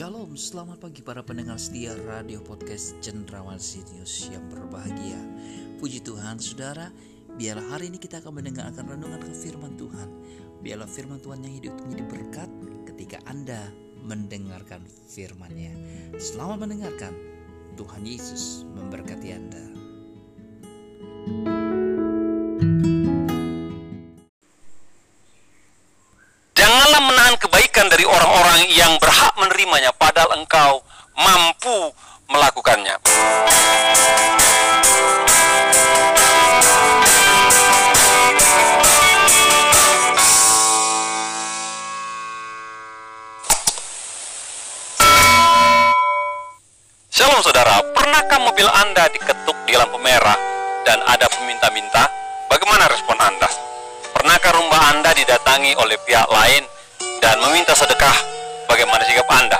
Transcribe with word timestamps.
Shalom, 0.00 0.32
selamat 0.32 0.80
pagi 0.80 1.04
para 1.04 1.20
pendengar 1.20 1.60
setia 1.60 1.92
radio 2.08 2.40
podcast 2.40 2.96
Cendrawan 3.04 3.60
Sinius 3.60 4.32
yang 4.32 4.48
berbahagia. 4.48 5.20
Puji 5.76 6.00
Tuhan, 6.00 6.40
saudara, 6.40 6.88
biarlah 7.36 7.68
hari 7.68 7.92
ini 7.92 8.00
kita 8.00 8.24
akan 8.24 8.40
mendengarkan 8.40 8.88
renungan 8.88 9.20
ke 9.20 9.28
firman 9.28 9.76
Tuhan. 9.76 10.08
Biarlah 10.64 10.88
firman 10.88 11.20
Tuhan 11.20 11.44
yang 11.44 11.52
hidup 11.52 11.74
menjadi 11.84 12.04
berkat 12.16 12.48
ketika 12.88 13.20
Anda 13.28 13.68
mendengarkan 14.00 14.88
firman-Nya. 14.88 15.76
Selamat 16.16 16.64
mendengarkan. 16.64 17.12
Tuhan 17.76 18.00
Yesus 18.00 18.64
memberkati 18.72 19.28
Anda. 19.36 19.64
Janganlah 21.28 21.59
kebaikan 27.60 27.92
dari 27.92 28.08
orang-orang 28.08 28.72
yang 28.72 28.96
berhak 28.96 29.36
menerimanya 29.36 29.92
padahal 29.92 30.32
engkau 30.32 30.80
mampu 31.12 31.92
melakukannya. 32.32 32.96
Shalom 47.12 47.44
saudara, 47.44 47.84
pernahkah 47.92 48.40
mobil 48.40 48.64
Anda 48.72 49.04
diketuk 49.12 49.68
di 49.68 49.76
lampu 49.76 50.00
merah 50.00 50.40
dan 50.88 51.04
ada 51.04 51.28
peminta-minta? 51.28 52.08
Bagaimana 52.48 52.88
respon 52.88 53.20
Anda? 53.20 53.52
Pernahkah 54.16 54.56
rumah 54.56 54.96
Anda 54.96 55.12
didatangi 55.12 55.76
oleh 55.76 56.00
pihak 56.08 56.24
lain 56.32 56.79
dan 57.20 57.36
meminta 57.44 57.76
sedekah? 57.76 58.16
Bagaimana 58.66 59.04
sikap 59.04 59.28
Anda? 59.28 59.58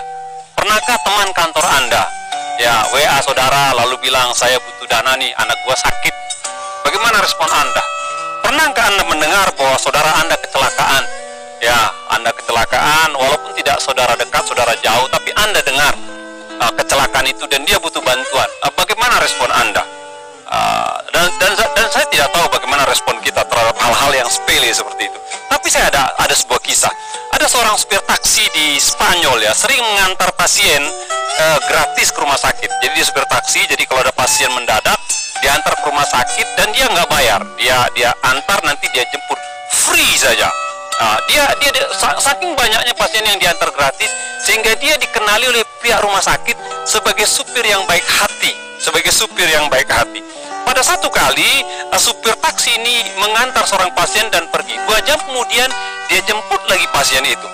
Pernahkah 0.56 0.96
teman 1.04 1.28
kantor 1.36 1.64
Anda 1.68 2.02
ya 2.60 2.84
WA 2.92 3.16
saudara 3.24 3.72
lalu 3.72 3.96
bilang 4.04 4.32
saya 4.36 4.60
butuh 4.60 4.84
dana 4.88 5.16
nih, 5.16 5.32
anak 5.36 5.56
gua 5.64 5.76
sakit. 5.76 6.14
Bagaimana 6.84 7.20
respon 7.24 7.48
Anda? 7.48 7.84
Pernahkah 8.44 8.84
Anda 8.92 9.02
mendengar 9.08 9.48
bahwa 9.56 9.76
saudara 9.80 10.12
Anda 10.20 10.36
kecelakaan? 10.40 11.04
Ya, 11.60 11.92
Anda 12.12 12.32
kecelakaan 12.32 13.16
walaupun 13.16 13.52
tidak 13.56 13.80
saudara 13.84 14.16
dekat, 14.16 14.44
saudara 14.48 14.72
jauh, 14.80 15.08
tapi 15.12 15.32
Anda 15.36 15.60
dengar 15.60 15.92
uh, 16.60 16.72
kecelakaan 16.76 17.28
itu 17.28 17.44
dan 17.48 17.64
dia 17.68 17.76
butuh 17.80 18.00
bantuan. 18.00 18.48
Uh, 18.64 18.72
bagaimana 18.76 19.20
respon 19.20 19.48
Anda? 19.52 19.84
Uh, 20.50 20.96
dan, 21.12 21.28
dan 21.38 21.52
dan 21.56 21.86
saya 21.92 22.04
tidak 22.10 22.28
tahu 22.32 22.48
bagaimana 22.50 22.82
respon 22.88 23.14
kita 23.22 23.44
terhadap 23.46 23.69
hal-hal 23.90 24.22
yang 24.22 24.30
sepele 24.30 24.70
seperti 24.70 25.10
itu. 25.10 25.18
Tapi 25.50 25.66
saya 25.66 25.90
ada 25.90 26.14
ada 26.14 26.30
sebuah 26.30 26.62
kisah. 26.62 26.94
Ada 27.34 27.50
seorang 27.50 27.74
supir 27.74 27.98
taksi 28.06 28.46
di 28.54 28.78
Spanyol 28.78 29.42
ya 29.42 29.50
sering 29.50 29.82
mengantar 29.82 30.30
pasien 30.38 30.78
uh, 31.42 31.58
gratis 31.66 32.14
ke 32.14 32.18
rumah 32.22 32.38
sakit. 32.38 32.70
Jadi 32.86 32.92
dia 32.94 33.06
supir 33.06 33.26
taksi. 33.26 33.66
Jadi 33.66 33.82
kalau 33.90 34.06
ada 34.06 34.14
pasien 34.14 34.50
mendadak 34.54 34.98
diantar 35.42 35.74
ke 35.74 35.84
rumah 35.90 36.06
sakit 36.06 36.46
dan 36.54 36.70
dia 36.70 36.86
nggak 36.86 37.10
bayar. 37.10 37.42
Dia 37.58 37.90
dia 37.98 38.14
antar 38.22 38.62
nanti 38.62 38.86
dia 38.94 39.02
jemput 39.10 39.38
free 39.74 40.14
saja. 40.14 40.46
Nah, 41.00 41.16
dia, 41.32 41.48
dia 41.64 41.72
dia 41.72 41.88
saking 41.96 42.52
banyaknya 42.52 42.92
pasien 42.92 43.24
yang 43.24 43.40
diantar 43.40 43.72
gratis 43.72 44.12
sehingga 44.44 44.76
dia 44.76 45.00
dikenali 45.00 45.48
oleh 45.48 45.64
pihak 45.80 45.96
rumah 46.04 46.20
sakit 46.20 46.52
sebagai 46.84 47.24
supir 47.24 47.64
yang 47.64 47.88
baik 47.88 48.04
hati, 48.04 48.52
sebagai 48.76 49.08
supir 49.08 49.48
yang 49.48 49.64
baik 49.72 49.88
hati. 49.88 50.20
Pada 50.60 50.84
satu 50.84 51.08
kali 51.08 51.64
uh, 51.88 51.96
supir 51.96 52.36
taksi 52.44 52.76
ini 52.76 53.16
mengantar 53.16 53.64
seorang 53.64 53.88
pasien 53.96 54.28
dan 54.28 54.44
pergi. 54.52 54.76
Dua 54.84 55.00
jam 55.08 55.16
kemudian 55.24 55.72
dia 56.12 56.20
jemput 56.28 56.60
lagi 56.68 56.84
pasien 56.92 57.24
itu. 57.24 57.48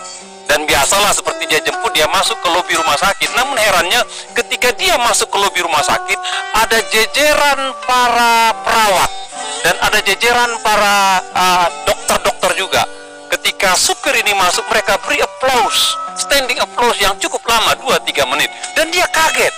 Dan 0.51 0.67
biasalah 0.67 1.15
seperti 1.15 1.47
dia 1.47 1.63
jemput 1.63 1.95
dia 1.95 2.11
masuk 2.11 2.35
ke 2.43 2.49
lobi 2.51 2.75
rumah 2.75 2.99
sakit. 2.99 3.31
Namun 3.39 3.55
herannya 3.63 4.03
ketika 4.35 4.75
dia 4.75 4.99
masuk 4.99 5.31
ke 5.31 5.39
lobi 5.39 5.63
rumah 5.63 5.87
sakit 5.87 6.19
ada 6.51 6.83
jejeran 6.91 7.79
para 7.87 8.59
perawat 8.67 9.11
dan 9.63 9.75
ada 9.87 9.99
jejeran 10.03 10.51
para 10.67 11.23
uh, 11.31 11.67
dokter-dokter 11.87 12.59
juga 12.59 12.96
ketika 13.57 13.73
supir 13.73 14.13
ini 14.21 14.37
masuk 14.37 14.69
mereka 14.69 15.01
beri 15.01 15.17
applause 15.25 15.97
standing 16.13 16.61
applause 16.61 17.01
yang 17.01 17.17
cukup 17.17 17.41
lama 17.49 17.73
2-3 17.81 18.29
menit. 18.29 18.53
Dan 18.77 18.93
dia 18.93 19.09
kaget. 19.09 19.55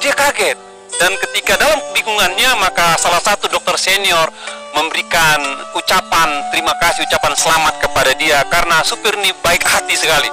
Dia 0.00 0.16
kaget. 0.16 0.56
Dan 0.96 1.12
ketika 1.20 1.60
dalam 1.60 1.76
kebingungannya 1.92 2.56
maka 2.56 2.96
salah 2.96 3.20
satu 3.20 3.52
dokter 3.52 3.76
senior 3.76 4.32
memberikan 4.72 5.44
ucapan 5.76 6.40
terima 6.56 6.72
kasih 6.80 7.04
ucapan 7.04 7.36
selamat 7.36 7.74
kepada 7.84 8.16
dia. 8.16 8.40
Karena 8.48 8.80
supir 8.80 9.12
ini 9.20 9.36
baik 9.44 9.60
hati 9.60 9.92
sekali. 9.92 10.32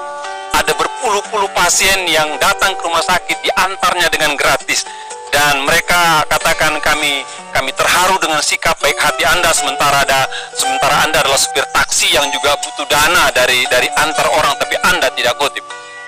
Ada 0.55 0.72
berpuluh-puluh 0.79 1.51
pasien 1.51 2.00
yang 2.07 2.31
datang 2.39 2.79
ke 2.79 2.81
rumah 2.88 3.03
sakit 3.03 3.44
diantarnya 3.44 4.07
dengan 4.07 4.39
gratis 4.39 4.88
dan 5.31 5.63
mereka 5.66 6.25
katakan 6.30 6.78
kami 6.81 7.24
kami 7.56 7.72
terharu 7.74 8.19
dengan 8.19 8.44
sikap 8.44 8.75
baik 8.84 9.00
hati 9.00 9.24
Anda 9.25 9.50
sementara 9.56 10.03
ada 10.03 10.28
sementara 10.53 11.08
Anda 11.08 11.24
adalah 11.24 11.40
supir 11.40 11.63
taksi 11.72 12.12
yang 12.12 12.28
juga 12.30 12.53
butuh 12.59 12.86
dana 12.91 13.31
dari 13.31 13.64
dari 13.72 13.88
antar 13.96 14.28
orang 14.30 14.53
tapi 14.59 14.75
Anda 14.84 15.08
tidak 15.16 15.40
kutip. 15.40 15.64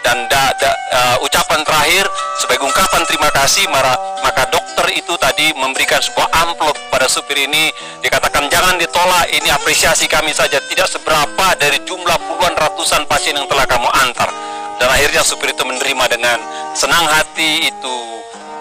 Dan 0.07 0.23
da, 0.31 0.55
da, 0.55 0.71
uh, 0.71 1.25
ucapan 1.27 1.67
terakhir 1.67 2.07
sebagai 2.39 2.63
ungkapan 2.63 3.03
terima 3.11 3.27
kasih 3.27 3.67
maka, 3.67 3.91
maka 4.23 4.47
dokter 4.47 4.87
itu 4.95 5.11
tadi 5.19 5.51
memberikan 5.51 5.99
sebuah 5.99 6.31
amplop 6.47 6.79
pada 6.87 7.11
supir 7.11 7.43
ini. 7.43 7.75
Dikatakan 7.99 8.47
jangan 8.47 8.79
ditolak 8.79 9.27
ini 9.35 9.51
apresiasi 9.51 10.07
kami 10.07 10.31
saja. 10.31 10.63
Tidak 10.63 10.87
seberapa 10.87 11.59
dari 11.59 11.83
jumlah 11.83 12.23
puluhan 12.23 12.55
ratusan 12.55 13.03
pasien 13.03 13.35
yang 13.35 13.51
telah 13.51 13.67
kamu 13.67 13.89
antar. 13.99 14.31
Dan 14.79 14.87
akhirnya 14.87 15.27
supir 15.27 15.51
itu 15.51 15.63
menerima 15.67 16.05
dengan 16.07 16.39
senang 16.71 17.03
hati 17.03 17.67
itu 17.67 17.97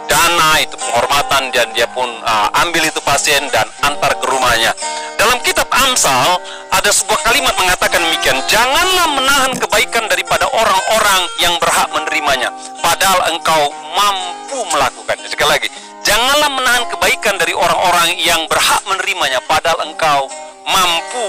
dana 0.07 0.59
itu 0.63 0.75
penghormatan 0.79 1.51
dan 1.53 1.69
dia 1.75 1.87
pun 1.91 2.09
uh, 2.23 2.49
ambil 2.65 2.87
itu 2.87 2.99
pasien 3.03 3.43
dan 3.51 3.67
antar 3.83 4.15
ke 4.19 4.27
rumahnya. 4.27 4.73
Dalam 5.19 5.39
kitab 5.43 5.67
Amsal 5.71 6.39
ada 6.71 6.91
sebuah 6.91 7.19
kalimat 7.27 7.55
mengatakan 7.59 7.99
demikian, 7.99 8.39
janganlah 8.47 9.07
menahan 9.17 9.53
kebaikan 9.59 10.07
daripada 10.07 10.47
orang-orang 10.51 11.21
yang 11.43 11.55
berhak 11.59 11.89
menerimanya, 11.91 12.53
padahal 12.85 13.33
engkau 13.35 13.73
mampu 13.97 14.59
melakukannya. 14.71 15.27
Sekali 15.27 15.51
lagi, 15.57 15.69
janganlah 16.05 16.51
menahan 16.53 16.85
kebaikan 16.93 17.35
dari 17.41 17.57
orang-orang 17.57 18.15
yang 18.21 18.45
berhak 18.47 18.83
menerimanya, 18.87 19.41
padahal 19.49 19.83
engkau 19.89 20.31
mampu 20.69 21.27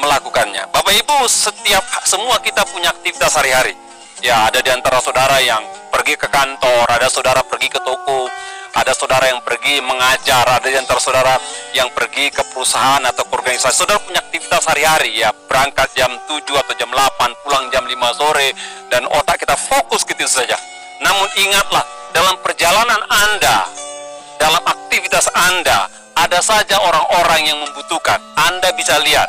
melakukannya. 0.00 0.66
Bapak 0.72 0.92
Ibu, 0.92 1.28
setiap 1.28 1.84
semua 2.04 2.40
kita 2.40 2.64
punya 2.68 2.90
aktivitas 2.92 3.32
sehari-hari. 3.32 3.76
Ya, 4.24 4.48
ada 4.48 4.64
di 4.64 4.72
antara 4.72 4.96
saudara 5.04 5.36
yang 5.44 5.60
pergi 5.96 6.12
ke 6.20 6.28
kantor, 6.28 6.84
ada 6.92 7.08
saudara 7.08 7.40
pergi 7.40 7.72
ke 7.72 7.80
toko, 7.80 8.28
ada 8.76 8.92
saudara 8.92 9.32
yang 9.32 9.40
pergi 9.40 9.80
mengajar, 9.80 10.44
ada 10.44 10.68
di 10.68 10.76
antara 10.76 11.00
saudara 11.00 11.40
yang 11.72 11.88
pergi 11.96 12.28
ke 12.28 12.44
perusahaan 12.52 13.00
atau 13.00 13.24
ke 13.24 13.32
organisasi. 13.32 13.72
Saudara 13.72 13.96
punya 14.04 14.20
aktivitas 14.20 14.60
sehari-hari 14.60 15.16
ya, 15.16 15.32
berangkat 15.32 15.88
jam 15.96 16.12
7 16.28 16.44
atau 16.52 16.76
jam 16.76 16.92
8, 16.92 17.32
pulang 17.40 17.72
jam 17.72 17.88
5 17.88 17.96
sore 18.12 18.52
dan 18.92 19.08
otak 19.08 19.40
kita 19.40 19.56
fokus 19.56 20.04
gitu 20.04 20.28
saja. 20.28 20.60
Namun 21.00 21.32
ingatlah, 21.40 21.84
dalam 22.12 22.36
perjalanan 22.44 23.00
Anda, 23.08 23.64
dalam 24.36 24.60
aktivitas 24.68 25.32
Anda, 25.32 25.88
ada 26.12 26.44
saja 26.44 26.76
orang-orang 26.76 27.40
yang 27.48 27.58
membutuhkan. 27.64 28.20
Anda 28.36 28.68
bisa 28.76 29.00
lihat, 29.00 29.28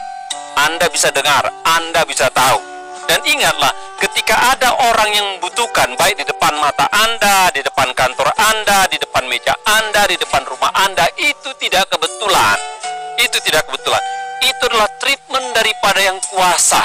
Anda 0.59 0.91
bisa 0.91 1.15
dengar, 1.15 1.47
Anda 1.63 2.03
bisa 2.03 2.27
tahu. 2.27 2.76
Dan 3.07 3.23
ingatlah, 3.23 3.71
ketika 4.03 4.35
ada 4.53 4.75
orang 4.91 5.09
yang 5.15 5.25
membutuhkan, 5.35 5.95
baik 5.95 6.19
di 6.19 6.25
depan 6.27 6.53
mata 6.59 6.85
Anda, 6.91 7.49
di 7.55 7.63
depan 7.63 7.95
kantor 7.95 8.29
Anda, 8.35 8.87
di 8.91 8.99
depan 8.99 9.25
meja 9.31 9.55
Anda, 9.63 10.05
di 10.11 10.19
depan 10.19 10.43
rumah 10.43 10.71
Anda, 10.75 11.07
itu 11.15 11.49
tidak 11.57 11.87
kebetulan. 11.87 12.59
Itu 13.17 13.39
tidak 13.41 13.65
kebetulan. 13.65 14.03
Itu 14.45 14.61
adalah 14.69 14.91
treatment 15.01 15.55
daripada 15.57 15.99
yang 16.03 16.19
kuasa 16.29 16.83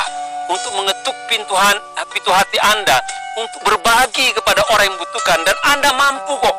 untuk 0.49 0.73
mengetuk 0.79 1.17
pintu, 1.29 1.55
pintu 2.11 2.31
hati 2.33 2.59
Anda, 2.59 2.99
untuk 3.39 3.61
berbagi 3.69 4.33
kepada 4.33 4.65
orang 4.73 4.89
yang 4.89 4.97
membutuhkan, 4.97 5.39
dan 5.45 5.57
Anda 5.75 5.91
mampu 5.95 6.35
kok. 6.39 6.57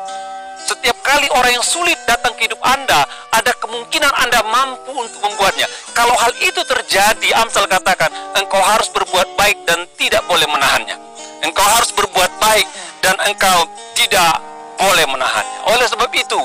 Setiap 0.64 0.96
kali 1.04 1.28
orang 1.36 1.60
yang 1.60 1.66
sulit 1.66 2.00
datang 2.08 2.23
ke 2.36 2.50
hidup 2.50 2.60
Anda, 2.62 3.06
ada 3.32 3.52
kemungkinan 3.62 4.12
Anda 4.12 4.40
mampu 4.46 4.92
untuk 4.94 5.20
membuatnya. 5.22 5.70
Kalau 5.96 6.14
hal 6.18 6.32
itu 6.42 6.60
terjadi, 6.66 7.28
Amsal 7.40 7.66
katakan, 7.70 8.10
engkau 8.36 8.60
harus 8.60 8.90
berbuat 8.90 9.38
baik 9.38 9.62
dan 9.64 9.86
tidak 9.96 10.22
boleh 10.26 10.46
menahannya. 10.50 10.98
Engkau 11.42 11.64
harus 11.64 11.90
berbuat 11.94 12.30
baik 12.40 12.66
dan 13.00 13.14
engkau 13.24 13.68
tidak 13.94 14.40
boleh 14.76 15.06
menahannya. 15.08 15.58
Oleh 15.70 15.86
sebab 15.86 16.10
itu, 16.12 16.40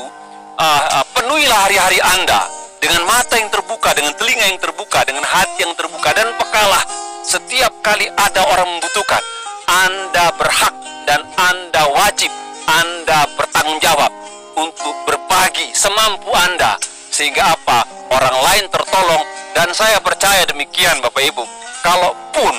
uh, 0.60 0.84
uh, 0.96 1.06
penuhilah 1.18 1.68
hari-hari 1.68 2.00
Anda 2.00 2.46
dengan 2.80 3.04
mata 3.10 3.36
yang 3.36 3.50
terbuka, 3.50 3.92
dengan 3.98 4.14
telinga 4.16 4.46
yang 4.50 4.60
terbuka, 4.62 5.04
dengan 5.04 5.26
hati 5.26 5.66
yang 5.66 5.74
terbuka, 5.76 6.14
dan 6.16 6.32
pekalah 6.38 6.84
setiap 7.26 7.74
kali 7.84 8.08
ada 8.16 8.46
orang 8.48 8.78
membutuhkan. 8.78 9.22
Anda 9.70 10.34
berhak 10.34 10.74
dan 11.06 11.22
Anda 11.38 11.84
wajib 11.94 12.34
anda 12.70 13.26
bertanggung 13.34 13.82
jawab 13.82 14.14
untuk 14.54 14.94
berbagi 15.40 15.72
semampu 15.72 16.36
Anda 16.36 16.76
sehingga 17.16 17.56
apa? 17.56 17.88
Orang 18.12 18.44
lain 18.44 18.68
tertolong 18.68 19.24
dan 19.56 19.72
saya 19.72 19.96
percaya 20.04 20.44
demikian 20.44 21.00
Bapak 21.00 21.24
Ibu. 21.32 21.48
Kalaupun 21.80 22.56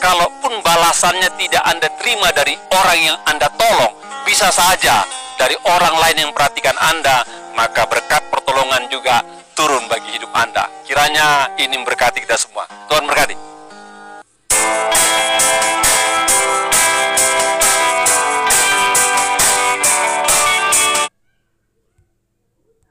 kalaupun 0.00 0.64
balasannya 0.64 1.28
tidak 1.36 1.60
Anda 1.68 1.92
terima 2.00 2.32
dari 2.32 2.56
orang 2.72 2.98
yang 3.04 3.18
Anda 3.28 3.52
tolong, 3.52 3.92
bisa 4.24 4.48
saja 4.48 5.04
dari 5.36 5.60
orang 5.76 5.92
lain 6.00 6.24
yang 6.24 6.32
perhatikan 6.32 6.72
Anda, 6.80 7.20
maka 7.52 7.84
berkat 7.84 8.24
pertolongan 8.32 8.88
juga 8.88 9.20
turun 9.52 9.84
bagi 9.92 10.16
hidup 10.16 10.32
Anda. 10.32 10.72
Kiranya 10.88 11.52
ini 11.60 11.76
memberkati 11.84 12.24
kita 12.24 12.40
semua. 12.40 12.64
Tuhan. 12.88 13.11